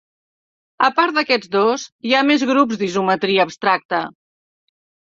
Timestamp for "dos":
1.57-1.85